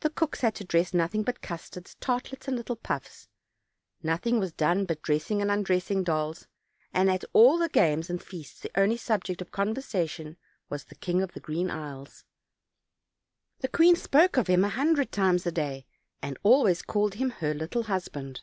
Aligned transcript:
The 0.00 0.10
cooks 0.10 0.40
had 0.40 0.56
to 0.56 0.64
dress 0.64 0.92
nothing 0.92 1.22
but 1.22 1.40
custards, 1.40 1.94
tartlets 2.00 2.48
and 2.48 2.56
little 2.56 2.74
puffs. 2.74 3.28
Nothing 4.02 4.40
was 4.40 4.52
done 4.52 4.86
but 4.86 5.02
dressing 5.02 5.40
and 5.40 5.52
undressing 5.52 6.02
dolls, 6.02 6.48
and 6.92 7.08
at 7.08 7.24
all 7.32 7.56
the 7.56 7.68
games 7.68 8.10
and 8.10 8.20
feasts 8.20 8.58
the 8.58 8.72
only 8.76 8.96
subject 8.96 9.40
of 9.40 9.52
conversation 9.52 10.36
was 10.68 10.86
the 10.86 10.96
King 10.96 11.22
of 11.22 11.30
the 11.30 11.38
Green 11.38 11.70
Isles. 11.70 12.24
The 13.60 13.68
queen 13.68 13.94
spoke 13.94 14.36
of 14.36 14.48
him 14.48 14.64
a 14.64 14.68
hundred 14.68 15.12
times 15.12 15.46
a 15.46 15.52
day, 15.52 15.86
and 16.20 16.36
always 16.42 16.82
called 16.82 17.14
him 17.14 17.30
her 17.30 17.54
little 17.54 17.84
husband. 17.84 18.42